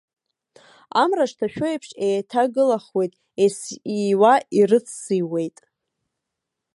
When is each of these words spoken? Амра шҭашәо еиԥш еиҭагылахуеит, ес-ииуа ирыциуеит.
Амра 1.01 1.25
шҭашәо 1.29 1.67
еиԥш 1.69 1.89
еиҭагылахуеит, 2.07 3.13
ес-ииуа 3.43 4.33
ирыциуеит. 4.57 5.57